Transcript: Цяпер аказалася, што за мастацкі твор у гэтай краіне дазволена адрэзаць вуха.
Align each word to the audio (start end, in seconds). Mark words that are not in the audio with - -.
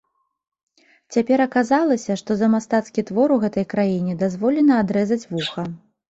Цяпер 1.15 1.39
аказалася, 1.43 2.15
што 2.21 2.37
за 2.39 2.47
мастацкі 2.53 3.03
твор 3.09 3.33
у 3.35 3.37
гэтай 3.43 3.65
краіне 3.73 4.15
дазволена 4.23 4.79
адрэзаць 4.85 5.19
вуха. 5.35 5.67